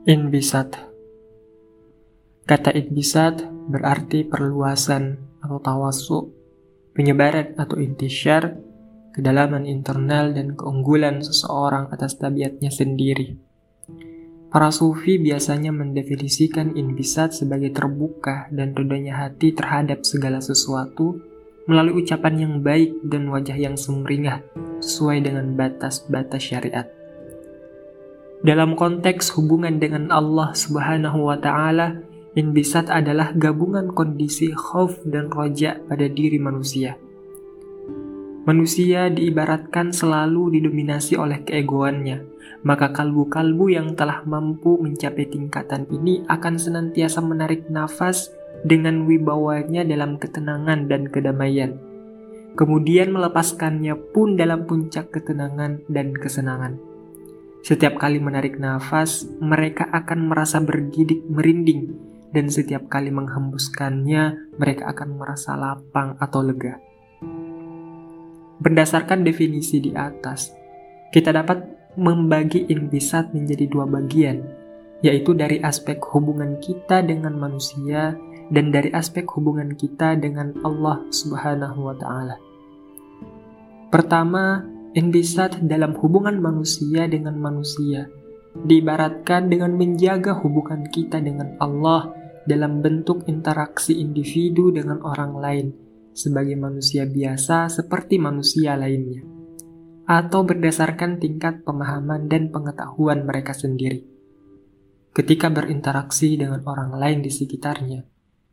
Inbisat 0.00 0.80
Kata 2.48 2.72
inbisat 2.72 3.44
berarti 3.68 4.24
perluasan 4.24 5.20
atau 5.44 5.60
tawasuk, 5.60 6.24
penyebaran 6.96 7.52
atau 7.60 7.76
intisyar, 7.76 8.56
kedalaman 9.12 9.68
internal 9.68 10.32
dan 10.32 10.56
keunggulan 10.56 11.20
seseorang 11.20 11.92
atas 11.92 12.16
tabiatnya 12.16 12.72
sendiri. 12.72 13.36
Para 14.48 14.72
sufi 14.72 15.20
biasanya 15.20 15.68
mendefinisikan 15.68 16.80
inbisat 16.80 17.36
sebagai 17.36 17.68
terbuka 17.76 18.48
dan 18.48 18.72
redanya 18.72 19.28
hati 19.28 19.52
terhadap 19.52 20.08
segala 20.08 20.40
sesuatu 20.40 21.20
melalui 21.68 22.00
ucapan 22.00 22.48
yang 22.48 22.54
baik 22.64 23.04
dan 23.04 23.28
wajah 23.28 23.60
yang 23.60 23.76
sumringah 23.76 24.40
sesuai 24.80 25.28
dengan 25.28 25.52
batas-batas 25.60 26.40
syariat. 26.40 26.99
Dalam 28.40 28.72
konteks 28.72 29.36
hubungan 29.36 29.76
dengan 29.76 30.08
Allah 30.08 30.56
Subhanahu 30.56 31.28
wa 31.28 31.36
taala, 31.36 32.00
inbisat 32.32 32.88
adalah 32.88 33.36
gabungan 33.36 33.92
kondisi 33.92 34.48
khauf 34.56 34.96
dan 35.04 35.28
roja 35.28 35.76
pada 35.84 36.08
diri 36.08 36.40
manusia. 36.40 36.96
Manusia 38.48 39.12
diibaratkan 39.12 39.92
selalu 39.92 40.56
didominasi 40.56 41.20
oleh 41.20 41.44
keegoannya, 41.44 42.24
maka 42.64 42.88
kalbu-kalbu 42.96 43.76
yang 43.76 43.92
telah 43.92 44.24
mampu 44.24 44.80
mencapai 44.80 45.28
tingkatan 45.28 45.84
ini 45.92 46.24
akan 46.24 46.56
senantiasa 46.56 47.20
menarik 47.20 47.68
nafas 47.68 48.32
dengan 48.64 49.04
wibawanya 49.04 49.84
dalam 49.84 50.16
ketenangan 50.16 50.88
dan 50.88 51.12
kedamaian. 51.12 51.76
Kemudian 52.56 53.12
melepaskannya 53.12 53.92
pun 54.16 54.40
dalam 54.40 54.64
puncak 54.64 55.12
ketenangan 55.12 55.84
dan 55.92 56.16
kesenangan. 56.16 56.89
Setiap 57.60 58.00
kali 58.00 58.16
menarik 58.16 58.56
nafas, 58.56 59.28
mereka 59.36 59.84
akan 59.92 60.32
merasa 60.32 60.64
bergidik 60.64 61.20
merinding, 61.28 61.92
dan 62.32 62.48
setiap 62.48 62.88
kali 62.88 63.12
menghembuskannya, 63.12 64.56
mereka 64.56 64.88
akan 64.96 65.20
merasa 65.20 65.58
lapang 65.58 66.16
atau 66.16 66.40
lega. 66.40 66.80
Berdasarkan 68.60 69.24
definisi 69.24 69.80
di 69.80 69.92
atas, 69.92 70.52
kita 71.12 71.32
dapat 71.36 71.64
membagi 72.00 72.64
inbisat 72.70 73.34
menjadi 73.36 73.66
dua 73.68 73.84
bagian, 73.84 74.40
yaitu 75.04 75.36
dari 75.36 75.60
aspek 75.60 76.00
hubungan 76.12 76.60
kita 76.60 77.02
dengan 77.04 77.36
manusia 77.36 78.16
dan 78.52 78.72
dari 78.72 78.88
aspek 78.92 79.26
hubungan 79.36 79.74
kita 79.74 80.16
dengan 80.16 80.54
Allah 80.62 81.02
Subhanahu 81.08 81.88
wa 81.88 81.96
taala. 81.96 82.36
Pertama, 83.90 84.62
Inbisat 84.90 85.62
dalam 85.70 85.94
hubungan 86.02 86.42
manusia 86.42 87.06
dengan 87.06 87.38
manusia 87.38 88.10
diibaratkan 88.66 89.46
dengan 89.46 89.78
menjaga 89.78 90.34
hubungan 90.42 90.82
kita 90.90 91.22
dengan 91.22 91.54
Allah 91.62 92.10
dalam 92.42 92.82
bentuk 92.82 93.22
interaksi 93.30 94.02
individu 94.02 94.74
dengan 94.74 94.98
orang 95.06 95.38
lain 95.38 95.66
sebagai 96.10 96.58
manusia 96.58 97.06
biasa 97.06 97.70
seperti 97.70 98.18
manusia 98.18 98.74
lainnya 98.74 99.22
atau 100.10 100.42
berdasarkan 100.42 101.22
tingkat 101.22 101.62
pemahaman 101.62 102.26
dan 102.26 102.50
pengetahuan 102.50 103.22
mereka 103.22 103.54
sendiri. 103.54 104.02
Ketika 105.14 105.54
berinteraksi 105.54 106.34
dengan 106.34 106.66
orang 106.66 106.98
lain 106.98 107.22
di 107.22 107.30
sekitarnya, 107.30 108.02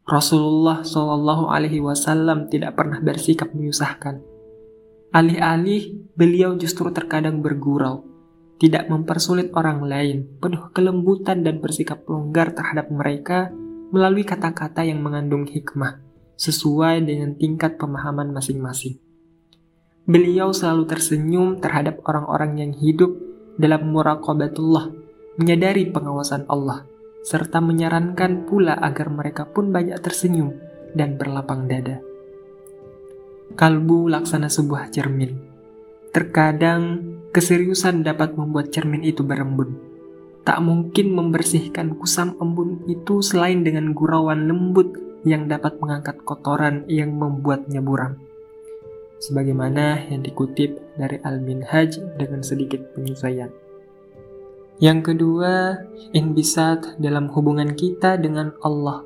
Rasulullah 0.06 0.86
Shallallahu 0.86 1.50
Alaihi 1.50 1.82
Wasallam 1.82 2.46
tidak 2.54 2.78
pernah 2.78 3.02
bersikap 3.02 3.58
menyusahkan 3.58 4.37
Alih-alih 5.16 6.12
beliau 6.20 6.60
justru 6.60 6.92
terkadang 6.92 7.40
bergurau, 7.40 8.04
tidak 8.60 8.92
mempersulit 8.92 9.54
orang 9.56 9.86
lain, 9.86 10.28
penuh 10.42 10.68
kelembutan 10.76 11.46
dan 11.48 11.64
bersikap 11.64 12.04
longgar 12.10 12.52
terhadap 12.52 12.92
mereka 12.92 13.54
melalui 13.94 14.28
kata-kata 14.28 14.84
yang 14.84 15.00
mengandung 15.00 15.48
hikmah, 15.48 16.04
sesuai 16.36 17.08
dengan 17.08 17.40
tingkat 17.40 17.80
pemahaman 17.80 18.36
masing-masing. 18.36 19.00
Beliau 20.08 20.52
selalu 20.56 20.88
tersenyum 20.88 21.60
terhadap 21.60 22.04
orang-orang 22.08 22.64
yang 22.64 22.72
hidup 22.76 23.12
dalam 23.56 23.92
muraqabatullah, 23.92 24.92
menyadari 25.40 25.88
pengawasan 25.92 26.48
Allah, 26.48 26.88
serta 27.28 27.60
menyarankan 27.60 28.48
pula 28.48 28.76
agar 28.80 29.12
mereka 29.12 29.44
pun 29.48 29.72
banyak 29.72 30.00
tersenyum 30.00 30.56
dan 30.96 31.20
berlapang 31.20 31.68
dada. 31.68 32.07
Kalbu 33.56 34.12
laksana 34.12 34.52
sebuah 34.52 34.92
cermin. 34.92 35.38
Terkadang 36.12 37.16
keseriusan 37.32 38.04
dapat 38.04 38.36
membuat 38.36 38.74
cermin 38.74 39.06
itu 39.06 39.24
berembun. 39.24 39.78
Tak 40.44 40.60
mungkin 40.64 41.16
membersihkan 41.16 41.96
kusam 41.96 42.36
embun 42.42 42.84
itu 42.90 43.24
selain 43.24 43.64
dengan 43.64 43.96
gurauan 43.96 44.48
lembut 44.48 44.96
yang 45.24 45.48
dapat 45.48 45.80
mengangkat 45.80 46.20
kotoran 46.24 46.84
yang 46.88 47.16
membuatnya 47.16 47.84
buram. 47.84 48.20
Sebagaimana 49.20 50.08
yang 50.08 50.24
dikutip 50.24 50.78
dari 50.96 51.20
Al-Minhaj 51.24 52.20
dengan 52.20 52.42
sedikit 52.44 52.96
penyesuaian. 52.96 53.50
Yang 54.78 55.14
kedua, 55.14 55.84
inbisat 56.14 57.02
dalam 57.02 57.34
hubungan 57.34 57.74
kita 57.74 58.16
dengan 58.22 58.54
Allah 58.62 59.02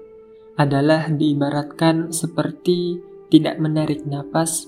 adalah 0.59 1.07
diibaratkan 1.07 2.11
seperti 2.11 2.99
tidak 3.31 3.57
menarik 3.57 4.03
nafas, 4.03 4.67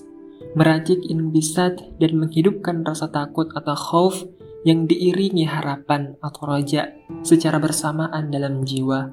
meracik 0.55 1.03
inbisat 1.03 1.83
dan 1.99 2.11
menghidupkan 2.15 2.81
rasa 2.87 3.11
takut 3.11 3.51
atau 3.51 3.75
khauf 3.75 4.15
yang 4.63 4.87
diiringi 4.87 5.43
harapan 5.43 6.15
atau 6.23 6.55
roja 6.55 6.95
secara 7.21 7.59
bersamaan 7.59 8.31
dalam 8.31 8.63
jiwa 8.63 9.11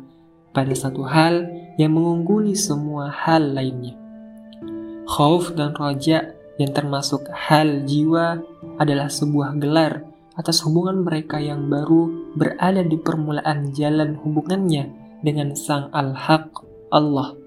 pada 0.54 0.74
satu 0.74 1.02
hal 1.02 1.46
yang 1.74 1.98
mengungguli 1.98 2.54
semua 2.54 3.10
hal 3.10 3.50
lainnya. 3.50 3.98
Khauf 5.10 5.58
dan 5.58 5.74
roja 5.74 6.38
yang 6.62 6.70
termasuk 6.70 7.26
hal 7.34 7.82
jiwa 7.82 8.38
adalah 8.78 9.10
sebuah 9.10 9.58
gelar 9.58 10.06
atas 10.38 10.62
hubungan 10.62 11.02
mereka 11.02 11.42
yang 11.42 11.66
baru 11.66 12.30
berada 12.38 12.86
di 12.86 12.94
permulaan 12.94 13.74
jalan 13.74 14.14
hubungannya 14.22 14.86
dengan 15.26 15.52
Sang 15.58 15.90
Al-Haq 15.90 16.62
Allah 16.94 17.39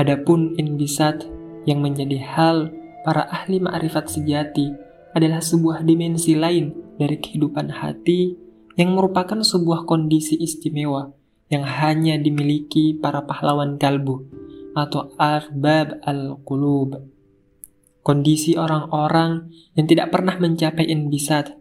Adapun 0.00 0.56
inbisat 0.56 1.28
yang 1.68 1.84
menjadi 1.84 2.24
hal 2.24 2.72
para 3.04 3.28
ahli 3.28 3.60
ma'rifat 3.60 4.08
sejati 4.08 4.72
adalah 5.12 5.44
sebuah 5.44 5.84
dimensi 5.84 6.40
lain 6.40 6.72
dari 6.96 7.20
kehidupan 7.20 7.68
hati 7.68 8.32
yang 8.80 8.96
merupakan 8.96 9.44
sebuah 9.44 9.84
kondisi 9.84 10.40
istimewa 10.40 11.12
yang 11.52 11.68
hanya 11.68 12.16
dimiliki 12.16 12.96
para 12.96 13.28
pahlawan 13.28 13.76
kalbu 13.76 14.24
atau 14.72 15.12
arbab 15.20 16.00
al-qulub. 16.00 16.96
Kondisi 18.00 18.56
orang-orang 18.56 19.52
yang 19.76 19.84
tidak 19.84 20.08
pernah 20.16 20.40
mencapai 20.40 20.88
inbisat, 20.88 21.60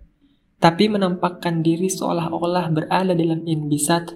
tapi 0.64 0.88
menampakkan 0.88 1.60
diri 1.60 1.92
seolah-olah 1.92 2.72
berada 2.72 3.12
dalam 3.12 3.44
inbisat 3.44 4.16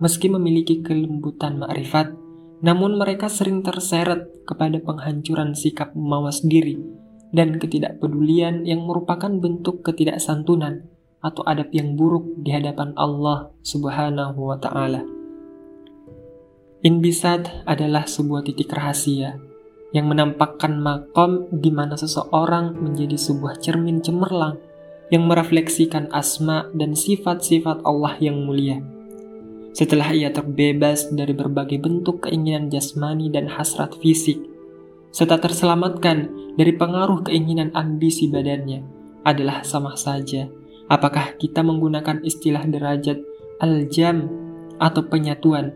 meski 0.00 0.32
memiliki 0.32 0.80
kelembutan 0.80 1.60
ma'rifat 1.60 2.29
namun 2.60 3.00
mereka 3.00 3.32
sering 3.32 3.64
terseret 3.64 4.44
kepada 4.44 4.76
penghancuran 4.80 5.56
sikap 5.56 5.96
mawas 5.96 6.44
diri 6.44 6.76
dan 7.32 7.56
ketidakpedulian 7.56 8.68
yang 8.68 8.84
merupakan 8.84 9.30
bentuk 9.32 9.80
ketidaksantunan 9.80 10.84
atau 11.20 11.42
adab 11.48 11.72
yang 11.72 11.96
buruk 11.96 12.26
di 12.40 12.52
hadapan 12.52 12.92
Allah 12.96 13.52
Subhanahu 13.64 14.40
wa 14.40 14.56
taala. 14.60 15.04
Inbisat 16.80 17.64
adalah 17.68 18.08
sebuah 18.08 18.44
titik 18.44 18.72
rahasia 18.72 19.36
yang 19.92 20.08
menampakkan 20.08 20.80
makom 20.80 21.44
di 21.52 21.68
mana 21.68 21.96
seseorang 21.96 22.76
menjadi 22.80 23.20
sebuah 23.20 23.60
cermin 23.60 24.00
cemerlang 24.00 24.56
yang 25.12 25.28
merefleksikan 25.28 26.08
asma 26.14 26.70
dan 26.72 26.96
sifat-sifat 26.96 27.84
Allah 27.84 28.16
yang 28.22 28.46
mulia 28.46 28.80
setelah 29.70 30.10
ia 30.10 30.34
terbebas 30.34 31.10
dari 31.14 31.30
berbagai 31.30 31.78
bentuk 31.78 32.26
keinginan 32.26 32.68
jasmani 32.68 33.30
dan 33.30 33.46
hasrat 33.46 33.94
fisik, 34.02 34.38
serta 35.14 35.38
terselamatkan 35.38 36.30
dari 36.58 36.74
pengaruh 36.74 37.22
keinginan 37.26 37.70
ambisi 37.74 38.26
badannya, 38.26 38.82
adalah 39.22 39.62
sama 39.62 39.94
saja 39.94 40.48
apakah 40.90 41.38
kita 41.38 41.62
menggunakan 41.62 42.20
istilah 42.26 42.66
derajat 42.66 43.22
al-jam 43.62 44.26
atau 44.82 45.06
penyatuan, 45.06 45.70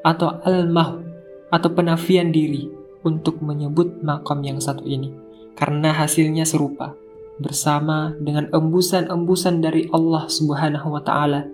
atau 0.00 0.40
al-mah 0.40 1.04
atau 1.52 1.70
penafian 1.70 2.32
diri 2.32 2.72
untuk 3.04 3.44
menyebut 3.44 4.00
makam 4.00 4.40
yang 4.40 4.58
satu 4.58 4.82
ini, 4.88 5.12
karena 5.52 5.92
hasilnya 5.92 6.48
serupa, 6.48 6.96
bersama 7.36 8.16
dengan 8.16 8.48
embusan-embusan 8.48 9.60
dari 9.60 9.84
Allah 9.92 10.24
Subhanahu 10.32 10.96
wa 10.96 11.02
Ta'ala 11.04 11.44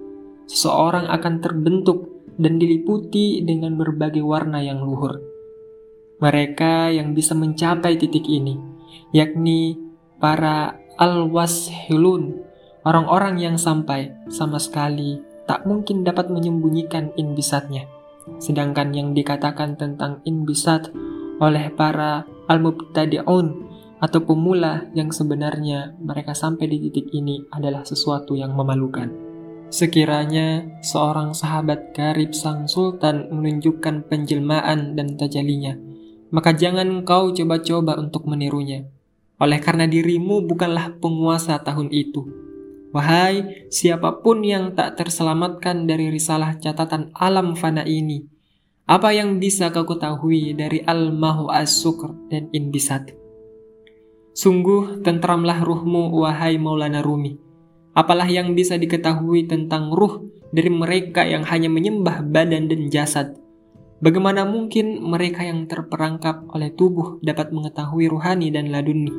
seseorang 0.50 1.06
akan 1.06 1.38
terbentuk 1.38 2.26
dan 2.34 2.58
diliputi 2.58 3.38
dengan 3.46 3.78
berbagai 3.78 4.26
warna 4.26 4.58
yang 4.58 4.82
luhur. 4.82 5.22
Mereka 6.18 6.90
yang 6.90 7.14
bisa 7.14 7.38
mencapai 7.38 7.94
titik 7.94 8.26
ini, 8.26 8.58
yakni 9.14 9.78
para 10.18 10.74
al-washilun, 10.98 12.42
orang-orang 12.82 13.38
yang 13.38 13.56
sampai 13.56 14.10
sama 14.26 14.58
sekali 14.58 15.22
tak 15.46 15.64
mungkin 15.70 16.02
dapat 16.02 16.28
menyembunyikan 16.34 17.14
inbisatnya. 17.14 17.86
Sedangkan 18.42 18.90
yang 18.90 19.14
dikatakan 19.14 19.78
tentang 19.78 20.18
inbisat 20.26 20.90
oleh 21.40 21.72
para 21.72 22.26
al-mubtadi'un 22.50 23.46
atau 24.02 24.20
pemula 24.26 24.90
yang 24.92 25.14
sebenarnya 25.14 25.96
mereka 26.02 26.34
sampai 26.36 26.68
di 26.68 26.88
titik 26.88 27.08
ini 27.14 27.46
adalah 27.54 27.86
sesuatu 27.86 28.36
yang 28.36 28.52
memalukan. 28.52 29.29
Sekiranya 29.70 30.66
seorang 30.82 31.30
sahabat 31.30 31.94
karib 31.94 32.34
sang 32.34 32.66
sultan 32.66 33.30
menunjukkan 33.30 34.10
penjelmaan 34.10 34.98
dan 34.98 35.14
tajalinya, 35.14 35.78
maka 36.34 36.50
jangan 36.50 37.06
kau 37.06 37.30
coba-coba 37.30 37.94
untuk 37.94 38.26
menirunya. 38.26 38.90
Oleh 39.38 39.62
karena 39.62 39.86
dirimu 39.86 40.42
bukanlah 40.42 40.98
penguasa 40.98 41.62
tahun 41.62 41.94
itu. 41.94 42.26
Wahai 42.90 43.70
siapa 43.70 44.18
pun 44.26 44.42
yang 44.42 44.74
tak 44.74 44.98
terselamatkan 44.98 45.86
dari 45.86 46.10
risalah 46.10 46.58
catatan 46.58 47.14
alam 47.14 47.54
fana 47.54 47.86
ini, 47.86 48.26
apa 48.90 49.14
yang 49.14 49.38
bisa 49.38 49.70
kau 49.70 49.86
ketahui 49.86 50.50
dari 50.58 50.82
al-mahu 50.82 51.46
as-sukr 51.46 52.10
dan 52.26 52.50
inbisat? 52.50 53.14
Sungguh 54.34 55.06
tentramlah 55.06 55.62
ruhmu, 55.62 56.10
wahai 56.18 56.58
Maulana 56.58 56.98
Rumi. 56.98 57.49
Apalah 57.90 58.30
yang 58.30 58.54
bisa 58.54 58.78
diketahui 58.78 59.50
tentang 59.50 59.90
ruh 59.90 60.22
dari 60.54 60.70
mereka 60.70 61.26
yang 61.26 61.42
hanya 61.42 61.66
menyembah 61.66 62.22
badan 62.22 62.70
dan 62.70 62.86
jasad? 62.86 63.34
Bagaimana 64.00 64.46
mungkin 64.46 65.02
mereka 65.02 65.44
yang 65.44 65.66
terperangkap 65.66 66.48
oleh 66.54 66.72
tubuh 66.72 67.18
dapat 67.20 67.50
mengetahui 67.50 68.08
ruhani 68.08 68.48
dan 68.54 68.72
laduni? 68.72 69.12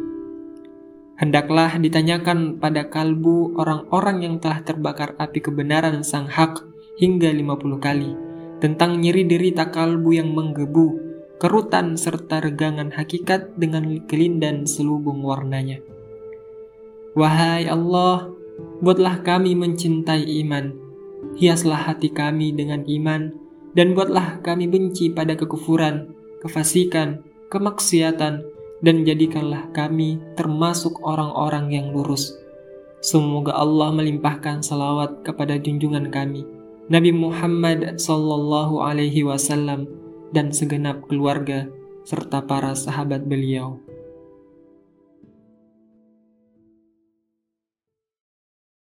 Hendaklah 1.22 1.78
ditanyakan 1.78 2.58
pada 2.58 2.90
kalbu 2.90 3.54
orang-orang 3.60 4.26
yang 4.26 4.36
telah 4.42 4.66
terbakar 4.66 5.14
api 5.22 5.38
kebenaran 5.38 6.02
sang 6.02 6.26
hak 6.26 6.66
hingga 6.98 7.30
50 7.30 7.78
kali 7.78 8.12
tentang 8.58 8.98
nyeri 8.98 9.30
derita 9.30 9.70
kalbu 9.70 10.18
yang 10.18 10.34
menggebu 10.34 11.12
kerutan 11.38 11.94
serta 11.94 12.42
regangan 12.42 12.90
hakikat 12.90 13.54
dengan 13.54 14.02
kelindan 14.10 14.66
selubung 14.66 15.22
warnanya. 15.22 15.78
Wahai 17.14 17.70
Allah, 17.70 18.34
buatlah 18.82 19.22
kami 19.22 19.54
mencintai 19.54 20.26
iman, 20.46 20.74
hiaslah 21.38 21.88
hati 21.88 22.10
kami 22.10 22.52
dengan 22.52 22.82
iman, 22.90 23.32
dan 23.78 23.94
buatlah 23.96 24.42
kami 24.44 24.68
benci 24.68 25.14
pada 25.14 25.38
kekufuran, 25.38 26.12
kefasikan, 26.42 27.22
kemaksiatan, 27.54 28.42
dan 28.82 28.96
jadikanlah 29.06 29.70
kami 29.72 30.18
termasuk 30.34 30.98
orang-orang 31.06 31.70
yang 31.70 31.88
lurus. 31.94 32.34
Semoga 33.02 33.54
Allah 33.58 33.94
melimpahkan 33.94 34.62
salawat 34.66 35.26
kepada 35.26 35.58
junjungan 35.58 36.10
kami, 36.10 36.46
Nabi 36.90 37.14
Muhammad 37.14 38.02
sallallahu 38.02 38.82
alaihi 38.82 39.24
wasallam 39.24 39.86
dan 40.34 40.50
segenap 40.50 41.06
keluarga 41.08 41.70
serta 42.04 42.42
para 42.44 42.74
sahabat 42.74 43.26
beliau. 43.30 43.78